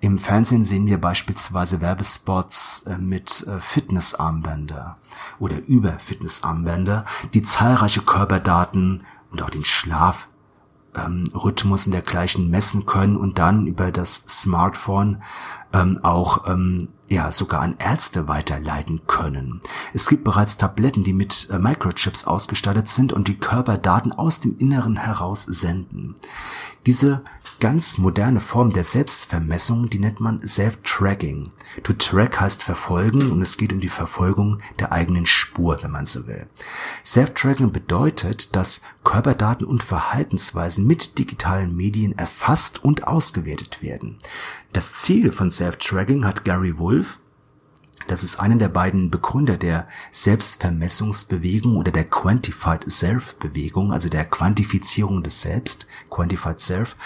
Im 0.00 0.18
Fernsehen 0.18 0.64
sehen 0.64 0.86
wir 0.86 1.00
beispielsweise 1.00 1.80
Werbespots 1.80 2.84
äh, 2.86 2.98
mit 2.98 3.46
äh, 3.46 3.60
Fitnessarmbänder 3.60 4.98
oder 5.38 5.58
über 5.66 5.98
Fitnessarmbänder, 5.98 7.06
die 7.34 7.42
zahlreiche 7.42 8.02
Körperdaten 8.02 9.04
und 9.30 9.42
auch 9.42 9.50
den 9.50 9.64
Schlaf 9.64 10.28
ähm, 10.96 11.24
Rhythmus 11.34 11.86
und 11.86 11.92
dergleichen 11.92 12.50
messen 12.50 12.86
können 12.86 13.16
und 13.16 13.38
dann 13.38 13.66
über 13.66 13.92
das 13.92 14.14
Smartphone 14.14 15.22
ähm, 15.72 16.00
auch 16.02 16.48
ähm, 16.48 16.88
ja 17.08 17.30
sogar 17.30 17.60
an 17.60 17.76
Ärzte 17.78 18.28
weiterleiten 18.28 19.02
können. 19.06 19.60
Es 19.92 20.08
gibt 20.08 20.24
bereits 20.24 20.56
Tabletten, 20.56 21.04
die 21.04 21.12
mit 21.12 21.48
äh, 21.50 21.58
Microchips 21.58 22.26
ausgestattet 22.26 22.88
sind 22.88 23.12
und 23.12 23.28
die 23.28 23.38
Körperdaten 23.38 24.12
aus 24.12 24.40
dem 24.40 24.56
Inneren 24.58 24.96
heraus 24.96 25.42
senden. 25.42 26.16
Diese 26.86 27.22
ganz 27.60 27.98
moderne 27.98 28.40
Form 28.40 28.72
der 28.72 28.84
Selbstvermessung, 28.84 29.90
die 29.90 29.98
nennt 29.98 30.20
man 30.20 30.46
Self-Tracking. 30.46 31.52
To 31.82 31.92
track 31.92 32.40
heißt 32.40 32.62
verfolgen 32.62 33.30
und 33.30 33.42
es 33.42 33.56
geht 33.56 33.72
um 33.72 33.80
die 33.80 33.88
Verfolgung 33.88 34.60
der 34.78 34.92
eigenen 34.92 35.26
Spur, 35.26 35.78
wenn 35.82 35.90
man 35.90 36.06
so 36.06 36.26
will. 36.26 36.46
Self-Tracking 37.04 37.72
bedeutet, 37.72 38.56
dass 38.56 38.80
Körperdaten 39.04 39.66
und 39.66 39.82
Verhaltensweisen 39.82 40.86
mit 40.86 41.18
digitalen 41.18 41.76
Medien 41.76 42.16
erfasst 42.16 42.82
und 42.82 43.06
ausgewertet 43.06 43.82
werden. 43.82 44.18
Das 44.72 44.94
Ziel 44.94 45.32
von 45.32 45.50
Self-Tracking 45.50 46.24
hat 46.24 46.44
Gary 46.44 46.78
Wolf, 46.78 47.18
das 48.08 48.22
ist 48.22 48.38
einer 48.38 48.56
der 48.56 48.68
beiden 48.68 49.10
Begründer 49.10 49.56
der 49.56 49.88
Selbstvermessungsbewegung 50.12 51.76
oder 51.76 51.90
der 51.90 52.04
Quantified 52.04 52.90
Self 52.90 53.34
Bewegung, 53.34 53.92
also 53.92 54.08
der 54.08 54.24
Quantifizierung 54.24 55.24
des 55.24 55.42
Selbst, 55.42 55.88
Quantified 56.08 56.60
Self, 56.60 56.96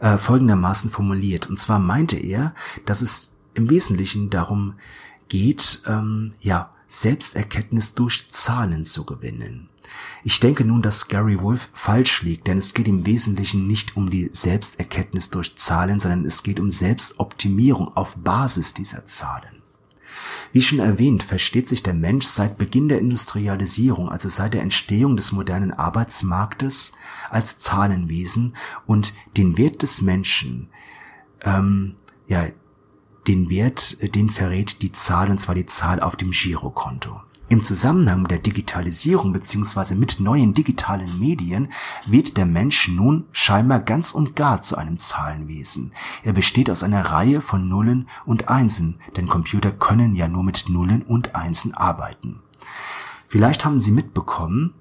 äh, 0.00 0.16
folgendermaßen 0.16 0.90
formuliert. 0.90 1.48
Und 1.48 1.58
zwar 1.58 1.80
meinte 1.80 2.16
er, 2.16 2.54
dass 2.86 3.02
es 3.02 3.33
im 3.54 3.70
Wesentlichen 3.70 4.30
darum 4.30 4.74
geht, 5.28 5.82
ähm, 5.86 6.34
ja, 6.40 6.70
Selbsterkenntnis 6.86 7.94
durch 7.94 8.28
Zahlen 8.30 8.84
zu 8.84 9.04
gewinnen. 9.04 9.68
Ich 10.22 10.40
denke 10.40 10.64
nun, 10.64 10.82
dass 10.82 11.08
Gary 11.08 11.40
Wolf 11.40 11.68
falsch 11.72 12.22
liegt, 12.22 12.46
denn 12.46 12.58
es 12.58 12.74
geht 12.74 12.88
im 12.88 13.06
Wesentlichen 13.06 13.66
nicht 13.66 13.96
um 13.96 14.10
die 14.10 14.30
Selbsterkenntnis 14.32 15.30
durch 15.30 15.56
Zahlen, 15.56 16.00
sondern 16.00 16.24
es 16.24 16.42
geht 16.42 16.60
um 16.60 16.70
Selbstoptimierung 16.70 17.96
auf 17.96 18.16
Basis 18.16 18.74
dieser 18.74 19.04
Zahlen. 19.04 19.62
Wie 20.52 20.62
schon 20.62 20.78
erwähnt, 20.78 21.22
versteht 21.24 21.68
sich 21.68 21.82
der 21.82 21.94
Mensch 21.94 22.26
seit 22.26 22.58
Beginn 22.58 22.88
der 22.88 23.00
Industrialisierung, 23.00 24.08
also 24.08 24.28
seit 24.28 24.54
der 24.54 24.62
Entstehung 24.62 25.16
des 25.16 25.32
modernen 25.32 25.72
Arbeitsmarktes, 25.72 26.92
als 27.28 27.58
Zahlenwesen 27.58 28.54
und 28.86 29.14
den 29.36 29.58
Wert 29.58 29.82
des 29.82 30.00
Menschen, 30.00 30.68
ähm, 31.42 31.96
ja, 32.28 32.46
den 33.26 33.50
Wert, 33.50 34.14
den 34.14 34.30
verrät 34.30 34.82
die 34.82 34.92
Zahl, 34.92 35.30
und 35.30 35.38
zwar 35.38 35.54
die 35.54 35.66
Zahl 35.66 36.00
auf 36.00 36.16
dem 36.16 36.30
Girokonto. 36.30 37.20
Im 37.50 37.62
Zusammenhang 37.62 38.22
mit 38.22 38.30
der 38.30 38.38
Digitalisierung 38.38 39.32
beziehungsweise 39.32 39.94
mit 39.94 40.18
neuen 40.18 40.54
digitalen 40.54 41.18
Medien 41.18 41.68
wird 42.06 42.38
der 42.38 42.46
Mensch 42.46 42.88
nun 42.88 43.26
scheinbar 43.32 43.80
ganz 43.80 44.12
und 44.12 44.34
gar 44.34 44.62
zu 44.62 44.76
einem 44.76 44.96
Zahlenwesen. 44.96 45.92
Er 46.22 46.32
besteht 46.32 46.70
aus 46.70 46.82
einer 46.82 47.02
Reihe 47.02 47.42
von 47.42 47.68
Nullen 47.68 48.08
und 48.24 48.48
Einsen, 48.48 48.96
denn 49.16 49.28
Computer 49.28 49.72
können 49.72 50.14
ja 50.14 50.26
nur 50.26 50.42
mit 50.42 50.70
Nullen 50.70 51.02
und 51.02 51.34
Einsen 51.34 51.74
arbeiten. 51.74 52.40
Vielleicht 53.28 53.64
haben 53.64 53.80
Sie 53.80 53.92
mitbekommen, 53.92 54.72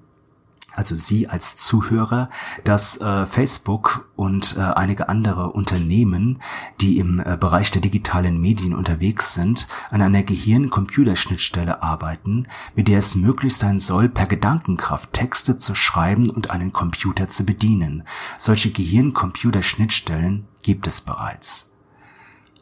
also 0.76 0.96
Sie 0.96 1.28
als 1.28 1.56
Zuhörer, 1.56 2.30
dass 2.64 3.00
äh, 3.00 3.26
Facebook 3.26 4.10
und 4.16 4.56
äh, 4.58 4.62
einige 4.62 5.10
andere 5.10 5.52
Unternehmen, 5.52 6.42
die 6.82 6.98
im 6.98 7.20
äh, 7.20 7.38
Bereich 7.40 7.72
der 7.72 7.82
digitalen 7.82 8.42
Medien 8.42 8.74
unterwegs 8.74 9.34
sind, 9.34 9.68
an 9.92 10.02
einer 10.02 10.24
Gehirn-Computerschnittstelle 10.24 11.84
arbeiten, 11.84 12.48
mit 12.76 12.88
der 12.88 13.00
es 13.00 13.16
möglich 13.16 13.56
sein 13.56 13.80
soll, 13.80 14.10
per 14.10 14.26
Gedankenkraft 14.26 15.14
Texte 15.14 15.58
zu 15.58 15.76
schreiben 15.76 16.30
und 16.30 16.50
einen 16.50 16.74
Computer 16.74 17.28
zu 17.28 17.46
bedienen. 17.46 18.04
Solche 18.38 18.72
Gehirn-Computer-Schnittstellen 18.72 20.48
gibt 20.64 20.88
es 20.88 21.02
bereits. 21.02 21.74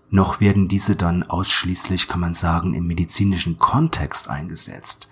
Noch 0.10 0.42
werden 0.42 0.68
diese 0.68 0.98
dann 0.98 1.24
ausschließlich, 1.24 2.10
kann 2.10 2.20
man 2.20 2.34
sagen, 2.34 2.74
im 2.74 2.86
medizinischen 2.86 3.60
Kontext 3.60 4.30
eingesetzt. 4.30 5.08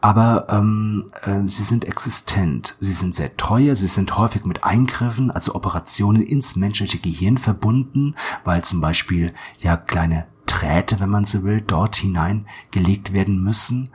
Aber 0.00 0.46
ähm, 0.48 1.10
äh, 1.22 1.46
sie 1.46 1.62
sind 1.62 1.84
existent, 1.84 2.76
sie 2.80 2.92
sind 2.92 3.14
sehr 3.14 3.36
teuer, 3.36 3.76
sie 3.76 3.86
sind 3.86 4.16
häufig 4.16 4.44
mit 4.44 4.64
Eingriffen, 4.64 5.30
also 5.30 5.54
Operationen 5.54 6.22
ins 6.22 6.56
menschliche 6.56 6.98
Gehirn 6.98 7.38
verbunden, 7.38 8.14
weil 8.44 8.62
zum 8.62 8.80
Beispiel 8.80 9.34
ja 9.58 9.76
kleine 9.76 10.26
Drähte, 10.46 11.00
wenn 11.00 11.10
man 11.10 11.24
so 11.24 11.42
will, 11.42 11.60
dort 11.60 11.96
hineingelegt 11.96 13.12
werden 13.12 13.42
müssen. 13.42 13.90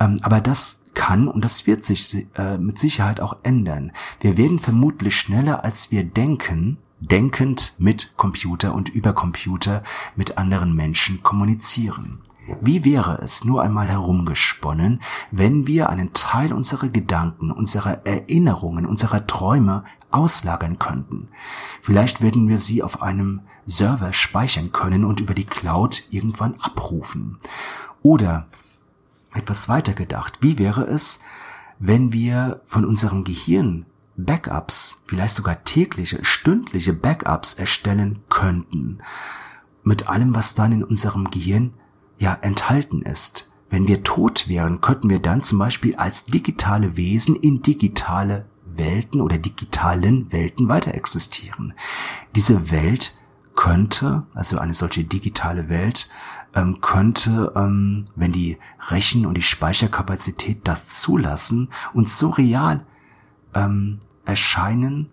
Ähm, 0.00 0.18
aber 0.22 0.40
das 0.40 0.80
kann 0.94 1.28
und 1.28 1.44
das 1.44 1.66
wird 1.66 1.84
sich 1.84 2.26
äh, 2.36 2.58
mit 2.58 2.78
Sicherheit 2.78 3.20
auch 3.20 3.38
ändern. 3.42 3.92
Wir 4.20 4.36
werden 4.36 4.58
vermutlich 4.58 5.14
schneller, 5.16 5.64
als 5.64 5.90
wir 5.90 6.04
denken, 6.04 6.78
denkend 7.00 7.74
mit 7.78 8.12
Computer 8.16 8.74
und 8.74 8.88
über 8.88 9.12
Computer 9.12 9.82
mit 10.16 10.38
anderen 10.38 10.74
Menschen 10.74 11.22
kommunizieren. 11.22 12.20
Wie 12.60 12.84
wäre 12.84 13.18
es 13.22 13.44
nur 13.44 13.62
einmal 13.62 13.88
herumgesponnen, 13.88 15.00
wenn 15.30 15.66
wir 15.66 15.90
einen 15.90 16.12
Teil 16.12 16.52
unserer 16.52 16.88
Gedanken, 16.88 17.50
unserer 17.50 18.04
Erinnerungen, 18.06 18.86
unserer 18.86 19.26
Träume 19.26 19.84
auslagern 20.10 20.78
könnten? 20.78 21.28
Vielleicht 21.80 22.20
würden 22.20 22.48
wir 22.48 22.58
sie 22.58 22.82
auf 22.82 23.02
einem 23.02 23.42
Server 23.64 24.12
speichern 24.12 24.72
können 24.72 25.04
und 25.04 25.20
über 25.20 25.34
die 25.34 25.46
Cloud 25.46 26.04
irgendwann 26.10 26.54
abrufen. 26.60 27.38
Oder 28.02 28.48
etwas 29.32 29.68
weiter 29.68 29.92
gedacht, 29.92 30.38
wie 30.40 30.58
wäre 30.58 30.82
es, 30.82 31.20
wenn 31.78 32.12
wir 32.12 32.60
von 32.64 32.84
unserem 32.84 33.24
Gehirn 33.24 33.86
Backups, 34.16 35.00
vielleicht 35.06 35.36
sogar 35.36 35.64
tägliche, 35.64 36.24
stündliche 36.24 36.92
Backups 36.92 37.54
erstellen 37.54 38.20
könnten, 38.28 38.98
mit 39.84 40.08
allem, 40.08 40.34
was 40.34 40.54
dann 40.54 40.72
in 40.72 40.84
unserem 40.84 41.30
Gehirn 41.30 41.74
ja 42.22 42.38
enthalten 42.40 43.02
ist. 43.02 43.50
Wenn 43.68 43.88
wir 43.88 44.02
tot 44.02 44.48
wären, 44.48 44.80
könnten 44.80 45.10
wir 45.10 45.18
dann 45.18 45.42
zum 45.42 45.58
Beispiel 45.58 45.96
als 45.96 46.24
digitale 46.24 46.96
Wesen 46.96 47.36
in 47.36 47.62
digitale 47.62 48.46
Welten 48.64 49.20
oder 49.20 49.38
digitalen 49.38 50.32
Welten 50.32 50.68
weiter 50.68 50.94
existieren. 50.94 51.74
Diese 52.36 52.70
Welt 52.70 53.18
könnte, 53.54 54.26
also 54.34 54.58
eine 54.58 54.74
solche 54.74 55.04
digitale 55.04 55.68
Welt, 55.68 56.08
ähm, 56.54 56.80
könnte, 56.80 57.52
ähm, 57.56 58.06
wenn 58.14 58.32
die 58.32 58.58
Rechen- 58.88 59.26
und 59.26 59.34
die 59.34 59.42
Speicherkapazität 59.42 60.60
das 60.64 61.00
zulassen, 61.00 61.70
uns 61.92 62.18
so 62.18 62.30
real 62.30 62.86
ähm, 63.54 63.98
erscheinen, 64.24 65.10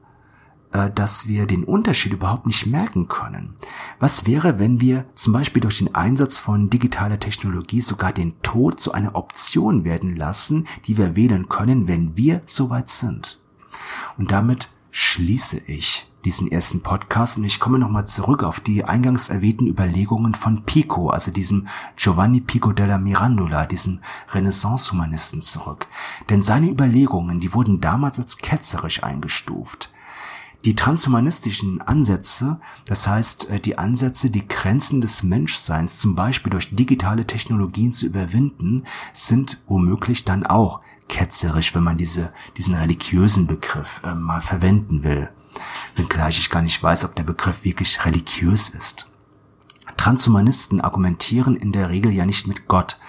dass 0.72 1.28
wir 1.28 1.48
den 1.48 1.64
Unterschied 1.64 2.14
überhaupt 2.14 2.46
nicht 2.46 2.68
merken 2.68 3.08
können. 3.08 3.56
Was 4.00 4.28
wäre, 4.28 4.60
wenn 4.60 4.80
wir 4.80 5.06
zum 5.16 5.34
Beispiel 5.34 5.62
durch 5.62 5.80
den 5.80 5.96
Einsatz 5.96 6.40
von 6.40 6.70
digitaler 6.70 7.20
Technologie 7.20 7.82
sogar 7.82 8.14
den 8.14 8.40
Tod 8.42 8.80
zu 8.80 8.92
einer 8.92 9.16
Option 9.16 9.84
werden 9.84 10.16
lassen, 10.16 10.68
die 10.86 10.98
wir 10.98 11.16
wählen 11.16 11.50
können, 11.50 11.88
wenn 11.88 12.16
wir 12.16 12.42
soweit 12.46 12.90
sind? 12.90 13.44
Und 14.18 14.32
damit 14.32 14.72
schließe 14.92 15.60
ich 15.66 16.10
diesen 16.26 16.52
ersten 16.52 16.82
Podcast 16.82 17.38
und 17.38 17.46
ich 17.46 17.60
komme 17.60 17.80
nochmal 17.80 18.06
zurück 18.06 18.44
auf 18.44 18.60
die 18.60 18.84
eingangs 18.84 19.30
erwähnten 19.30 19.68
Überlegungen 19.68 20.36
von 20.36 20.64
Pico, 20.64 21.10
also 21.10 21.32
diesem 21.32 21.68
Giovanni 21.96 22.42
Pico 22.42 22.74
della 22.74 22.98
Mirandola, 22.98 23.66
diesem 23.66 24.02
Renaissance-Humanisten 24.32 25.42
zurück. 25.42 25.88
Denn 26.30 26.42
seine 26.42 26.70
Überlegungen, 26.70 27.40
die 27.40 27.54
wurden 27.54 27.80
damals 27.80 28.20
als 28.20 28.38
ketzerisch 28.38 29.04
eingestuft. 29.04 29.92
Die 30.66 30.76
transhumanistischen 30.76 31.82
Ansätze, 31.82 32.60
das 32.86 33.08
heißt 33.08 33.50
äh, 33.50 33.60
die 33.62 33.78
Ansätze, 33.78 34.30
die 34.30 34.48
Grenzen 34.48 35.00
des 35.00 35.24
Menschseins 35.24 35.98
zum 35.98 36.16
Beispiel 36.16 36.50
durch 36.50 36.76
digitale 36.76 37.26
Technologien 37.26 37.94
zu 37.94 38.06
überwinden, 38.06 38.86
sind 39.14 39.64
womöglich 39.68 40.26
dann 40.26 40.46
auch 40.46 40.82
ketzerisch, 41.08 41.74
wenn 41.76 41.84
man 41.84 41.98
diese, 41.98 42.34
diesen 42.58 42.76
religiösen 42.76 43.48
Begriff 43.48 44.02
äh, 44.04 44.14
mal 44.16 44.42
verwenden 44.42 45.04
will. 45.04 45.30
Wenngleich 45.96 46.38
ich 46.38 46.50
gar 46.50 46.62
nicht 46.62 46.82
weiß, 46.84 47.06
ob 47.06 47.16
der 47.16 47.24
Begriff 47.24 47.64
wirklich 47.64 48.06
religiös 48.06 48.70
ist. 48.70 49.12
Transhumanisten 49.98 50.80
argumentieren 50.80 51.56
in 51.58 51.72
der 51.72 51.90
Regel 51.90 52.14
ja 52.14 52.26
nicht 52.26 52.48
mit 52.48 52.68
Gott. 52.68 53.00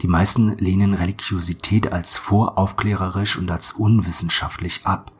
Die 0.00 0.08
meisten 0.08 0.56
lehnen 0.56 0.94
Religiosität 0.94 1.92
als 1.92 2.16
voraufklärerisch 2.16 3.36
und 3.36 3.50
als 3.50 3.72
unwissenschaftlich 3.72 4.86
ab. 4.86 5.12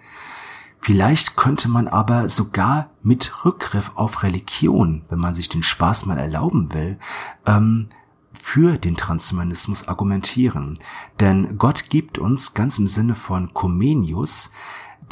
Vielleicht 0.81 1.37
könnte 1.37 1.69
man 1.69 1.89
aber 1.89 2.29
sogar 2.29 2.91
mit 3.03 3.45
Rückgriff 3.45 3.93
auf 3.95 4.23
Religion, 4.23 5.05
wenn 5.09 5.19
man 5.19 5.35
sich 5.35 5.49
den 5.49 5.63
Spaß 5.63 6.07
mal 6.07 6.19
erlauben 6.19 6.73
will, 6.73 6.99
ähm, 7.47 7.89
für 8.33 8.79
den 8.79 8.97
Transhumanismus 8.97 9.89
argumentieren. 9.89 10.79
Denn 11.21 11.59
Gott 11.59 11.91
gibt 11.91 12.19
uns 12.19 12.55
ganz 12.55 12.79
im 12.79 12.87
Sinne 12.87 13.15
von 13.15 13.53
Comenius 13.53 14.51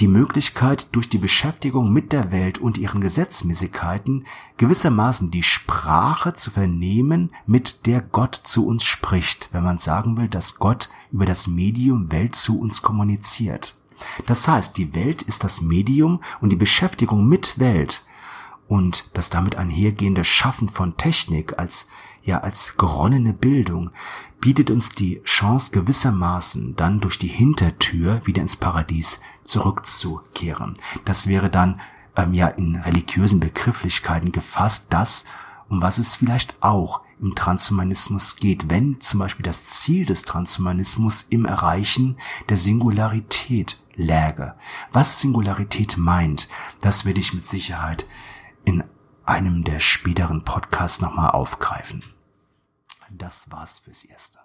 die 0.00 0.09
Möglichkeit, 0.09 0.94
durch 0.94 1.09
die 1.09 1.18
Beschäftigung 1.18 1.92
mit 1.92 2.12
der 2.12 2.31
Welt 2.31 2.59
und 2.59 2.79
ihren 2.79 3.00
Gesetzmäßigkeiten 3.00 4.26
gewissermaßen 4.59 5.31
die 5.31 5.42
Sprache 5.42 6.35
zu 6.35 6.50
vernehmen, 6.50 7.33
mit 7.46 7.87
der 7.87 8.02
Gott 8.02 8.40
zu 8.44 8.66
uns 8.66 8.85
spricht, 8.85 9.48
wenn 9.52 9.64
man 9.64 9.79
sagen 9.79 10.16
will, 10.16 10.29
dass 10.29 10.57
Gott 10.57 10.90
über 11.12 11.24
das 11.24 11.46
Medium 11.46 12.12
Welt 12.12 12.37
zu 12.37 12.61
uns 12.61 12.83
kommuniziert. 12.83 13.76
Das 14.26 14.46
heißt, 14.46 14.76
die 14.76 14.94
Welt 14.94 15.22
ist 15.22 15.44
das 15.44 15.61
Medium 15.61 16.22
und 16.40 16.50
die 16.50 16.56
Beschäftigung 16.56 17.28
mit 17.28 17.59
Welt 17.59 18.04
und 18.68 19.11
das 19.16 19.30
damit 19.30 19.56
einhergehende 19.56 20.24
Schaffen 20.24 20.68
von 20.68 20.96
Technik 20.96 21.59
als 21.59 21.88
ja 22.22 22.40
als 22.40 22.76
geronnene 22.76 23.32
Bildung 23.32 23.90
bietet 24.40 24.70
uns 24.70 24.90
die 24.90 25.22
Chance 25.22 25.70
gewissermaßen 25.70 26.74
dann 26.76 27.00
durch 27.00 27.18
die 27.18 27.28
Hintertür 27.28 28.20
wieder 28.24 28.42
ins 28.42 28.56
Paradies 28.56 29.20
zurückzukehren. 29.44 30.74
Das 31.04 31.28
wäre 31.28 31.50
dann 31.50 31.80
ähm, 32.16 32.35
ja 32.35 32.48
in 32.48 32.76
religiösen 32.76 33.40
Begrifflichkeiten 33.40 34.32
gefasst 34.32 34.88
das, 34.90 35.24
um 35.68 35.80
was 35.80 35.98
es 35.98 36.16
vielleicht 36.16 36.56
auch 36.61 37.00
im 37.20 37.35
Transhumanismus 37.35 38.37
geht, 38.37 38.68
wenn 38.70 39.00
zum 39.00 39.20
Beispiel 39.20 39.44
das 39.44 39.70
Ziel 39.70 40.05
des 40.05 40.22
Transhumanismus 40.22 41.22
im 41.22 41.44
Erreichen 41.44 42.18
der 42.48 42.57
Singularität 42.57 43.83
läge. 43.94 44.55
Was 44.92 45.20
Singularität 45.20 45.96
meint, 45.96 46.48
das 46.81 47.05
werde 47.05 47.20
ich 47.20 47.33
mit 47.33 47.44
Sicherheit 47.44 48.07
in 48.64 48.85
einem 49.24 49.64
der 49.64 49.81
späteren 49.81 50.44
Podcasts 50.44 51.00
nochmal 51.00 51.31
aufgreifen. 51.31 52.05
Das 53.11 53.50
war's 53.50 53.79
fürs 53.79 54.05
Erste. 54.05 54.38